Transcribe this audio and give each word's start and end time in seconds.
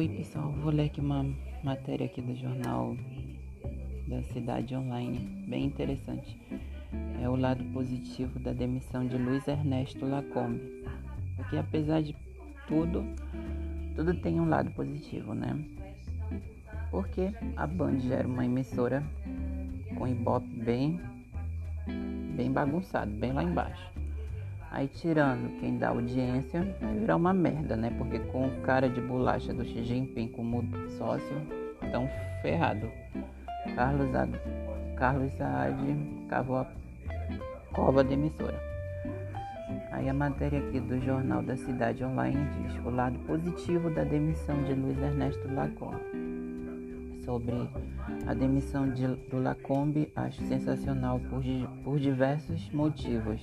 Oi 0.00 0.08
pessoal, 0.08 0.50
vou 0.62 0.72
ler 0.72 0.86
aqui 0.86 0.98
uma 0.98 1.26
matéria 1.62 2.06
aqui 2.06 2.22
do 2.22 2.34
jornal 2.34 2.96
da 4.08 4.22
Cidade 4.22 4.74
Online, 4.74 5.18
bem 5.46 5.66
interessante. 5.66 6.38
É 7.22 7.28
o 7.28 7.36
lado 7.36 7.62
positivo 7.64 8.38
da 8.38 8.54
demissão 8.54 9.06
de 9.06 9.18
Luiz 9.18 9.46
Ernesto 9.46 10.06
Lacombe. 10.06 10.86
Porque 11.36 11.58
apesar 11.58 12.00
de 12.00 12.16
tudo, 12.66 13.04
tudo 13.94 14.14
tem 14.14 14.40
um 14.40 14.48
lado 14.48 14.70
positivo, 14.70 15.34
né? 15.34 15.62
Porque 16.90 17.30
a 17.54 17.66
Band 17.66 17.98
já 17.98 18.14
era 18.14 18.26
uma 18.26 18.46
emissora 18.46 19.04
com 19.98 20.08
ibope 20.08 20.48
bem, 20.48 20.98
bem 22.34 22.50
bagunçado, 22.50 23.10
bem 23.10 23.34
lá 23.34 23.44
embaixo. 23.44 23.92
Aí 24.70 24.86
tirando 24.86 25.58
quem 25.58 25.78
dá 25.78 25.88
audiência, 25.88 26.76
vai 26.80 26.94
virar 26.94 27.16
uma 27.16 27.34
merda, 27.34 27.76
né? 27.76 27.92
Porque 27.98 28.20
com 28.20 28.46
o 28.46 28.60
cara 28.60 28.88
de 28.88 29.00
bolacha 29.00 29.52
do 29.52 29.64
Xi 29.64 29.82
Jinping 29.82 30.28
como 30.28 30.62
sócio, 30.90 31.36
tão 31.90 32.08
ferrado. 32.40 32.88
Carlos, 33.74 34.14
Ad... 34.14 34.32
Carlos 34.96 35.32
Saad 35.32 35.76
cavou 36.28 36.58
a 36.58 36.66
cova 37.72 38.04
da 38.04 38.12
emissora. 38.12 38.60
Aí 39.90 40.08
a 40.08 40.14
matéria 40.14 40.60
aqui 40.60 40.78
do 40.78 41.00
Jornal 41.00 41.42
da 41.42 41.56
Cidade 41.56 42.04
Online 42.04 42.38
diz 42.62 42.84
o 42.84 42.90
lado 42.90 43.18
positivo 43.26 43.90
da 43.90 44.04
demissão 44.04 44.62
de 44.62 44.72
Luiz 44.72 44.98
Ernesto 44.98 45.52
Lacombe. 45.52 46.00
Sobre 47.24 47.68
a 48.26 48.34
demissão 48.34 48.88
de, 48.88 49.06
do 49.06 49.42
Lacombe, 49.42 50.12
acho 50.14 50.42
sensacional 50.46 51.20
por, 51.28 51.42
por 51.82 51.98
diversos 51.98 52.70
motivos. 52.70 53.42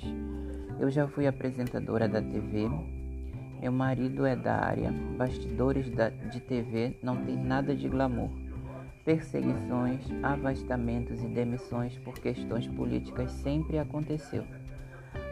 Eu 0.80 0.92
já 0.92 1.08
fui 1.08 1.26
apresentadora 1.26 2.08
da 2.08 2.22
TV. 2.22 2.70
Meu 3.60 3.72
marido 3.72 4.28
é 4.28 4.36
da 4.36 4.56
área. 4.56 4.92
Bastidores 5.18 5.90
da, 5.90 6.10
de 6.10 6.40
TV 6.40 6.96
não 7.02 7.18
tem 7.26 7.36
nada 7.36 7.76
de 7.76 7.90
glamour. 7.90 8.30
Perseguições, 9.04 10.02
avastamentos 10.22 11.24
e 11.24 11.28
demissões 11.28 11.98
por 12.00 12.20
questões 12.20 12.68
políticas 12.68 13.32
sempre 13.32 13.80
aconteceu. 13.80 14.44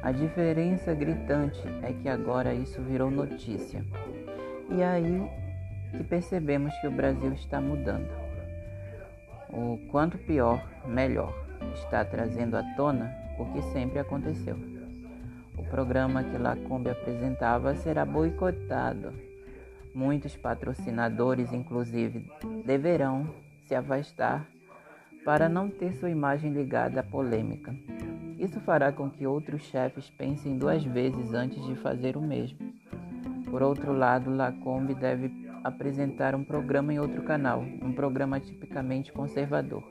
A 0.02 0.12
diferença 0.12 0.96
gritante 0.96 1.62
é 1.84 1.94
que 1.94 2.10
agora 2.10 2.54
isso 2.56 2.82
virou 2.82 3.12
notícia. 3.12 3.86
E 4.72 4.82
aí 4.82 5.30
que 5.92 6.04
percebemos 6.04 6.74
que 6.80 6.88
o 6.88 6.92
Brasil 6.92 7.32
está 7.34 7.62
mudando. 7.62 8.10
O 9.50 9.78
quanto 9.92 10.18
pior, 10.18 10.68
melhor, 10.88 11.34
está 11.76 12.04
trazendo 12.04 12.58
à 12.58 12.64
tona 12.76 13.14
o 13.38 13.46
que 13.46 13.62
sempre 13.72 14.00
aconteceu. 14.00 14.75
O 15.58 15.64
programa 15.64 16.24
que 16.24 16.38
Lacombe 16.38 16.90
apresentava 16.90 17.76
será 17.76 18.06
boicotado. 18.06 19.14
Muitos 19.94 20.36
patrocinadores, 20.36 21.54
inclusive, 21.54 22.30
deverão 22.66 23.30
se 23.66 23.74
afastar 23.74 24.46
para 25.24 25.50
não 25.50 25.70
ter 25.70 25.94
sua 25.94 26.10
imagem 26.10 26.52
ligada 26.52 27.00
à 27.00 27.04
polêmica. 27.04 27.74
Isso 28.38 28.60
fará 28.60 28.92
com 28.92 29.10
que 29.10 29.26
outros 29.26 29.64
chefes 29.64 30.10
pensem 30.10 30.58
duas 30.58 30.84
vezes 30.84 31.34
antes 31.34 31.66
de 31.66 31.76
fazer 31.76 32.18
o 32.18 32.22
mesmo. 32.22 32.60
Por 33.50 33.64
outro 33.64 33.94
lado, 33.94 34.36
Lacombe 34.36 34.94
deve 34.94 35.32
apresentar 35.64 36.36
um 36.36 36.44
programa 36.44 36.94
em 36.94 37.00
outro 37.00 37.24
canal, 37.24 37.62
um 37.62 37.92
programa 37.92 38.40
tipicamente 38.40 39.12
conservador. 39.12 39.84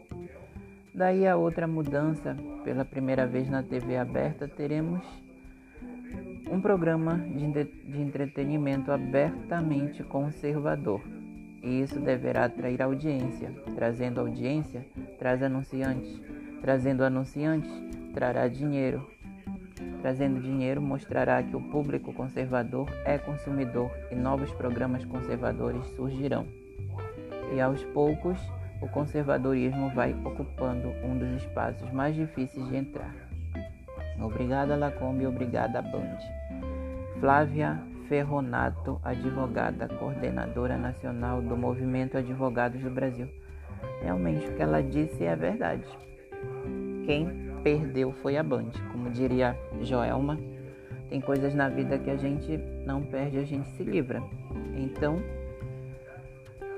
Daí 0.95 1.27
a 1.27 1.37
outra 1.37 1.67
mudança, 1.67 2.37
pela 2.63 2.85
primeira 2.85 3.27
vez 3.27 3.51
na 3.51 3.63
TV 3.63 3.97
aberta, 3.97 4.47
teremos 4.47 5.03
um 6.51 6.61
programa 6.61 7.17
de, 7.17 8.01
entretenimento 8.01 8.93
abertamente 8.93 10.03
conservador. 10.03 11.01
E 11.63 11.81
isso 11.81 11.99
deverá 11.99 12.45
atrair 12.45 12.83
audiência. 12.83 13.51
Trazendo 13.75 14.21
audiência, 14.21 14.85
traz 15.19 15.43
anunciantes. 15.43 16.21
Trazendo 16.61 17.03
anunciantes, 17.03 17.71
trará 18.13 18.47
dinheiro. 18.49 19.09
Trazendo 20.01 20.41
dinheiro, 20.41 20.83
mostrará 20.83 21.43
que 21.43 21.57
o 21.57 21.61
público 21.61 22.13
conservador 22.13 22.89
é 23.05 23.17
consumidor 23.17 23.91
e 24.11 24.15
novos 24.15 24.53
programas 24.53 25.05
conservadores 25.05 25.87
surgirão. 25.97 26.47
E 27.55 27.61
aos 27.61 27.83
poucos, 27.87 28.39
o 28.81 28.89
conservadorismo 28.89 29.91
vai 29.95 30.15
ocupando 30.25 30.89
um 31.03 31.17
dos 31.17 31.43
espaços 31.43 31.91
mais 31.91 32.15
difíceis 32.15 32.69
de 32.69 32.77
entrar. 32.77 33.15
Obrigada, 34.21 34.77
Lacombe, 34.77 35.27
obrigada, 35.27 35.83
Band. 35.83 36.19
Flávia 37.21 37.81
Ferronato, 38.09 39.01
advogada, 39.03 39.89
coordenadora 39.89 40.77
nacional 40.77 41.41
do 41.41 41.57
Movimento 41.57 42.19
Advogados 42.19 42.81
do 42.83 42.91
Brasil. 42.91 43.29
Realmente, 44.03 44.47
o 44.47 44.55
que 44.55 44.63
ela 44.63 44.83
disse 44.83 45.25
é 45.25 45.35
verdade. 45.35 45.85
Quem 47.07 47.29
perdeu 47.63 48.13
foi 48.13 48.37
a 48.37 48.43
Band. 48.43 48.71
Como 48.93 49.11
diria 49.11 49.59
Joelma, 49.81 50.39
tem 51.09 51.21
coisas 51.21 51.55
na 51.55 51.69
vida 51.69 51.99
que 51.99 52.11
a 52.11 52.17
gente 52.17 52.57
não 52.85 53.03
perde, 53.03 53.39
a 53.39 53.45
gente 53.45 53.69
se 53.71 53.83
livra. 53.83 54.23
Então, 54.75 55.23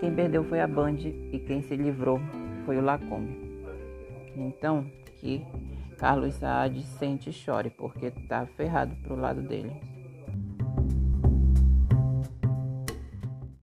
quem 0.00 0.14
perdeu 0.14 0.44
foi 0.44 0.60
a 0.60 0.66
Band 0.66 0.98
e 1.32 1.42
quem 1.46 1.62
se 1.62 1.74
livrou 1.74 2.20
foi 2.64 2.76
o 2.76 2.82
Lacombe. 2.82 3.36
Então, 4.36 4.84
que 5.16 5.44
Carlos 5.98 6.34
Saad 6.34 6.80
sente 6.98 7.30
e 7.30 7.32
chore, 7.32 7.70
porque 7.70 8.10
tá 8.10 8.46
ferrado 8.46 8.94
pro 9.02 9.16
lado 9.16 9.42
dele. 9.42 9.95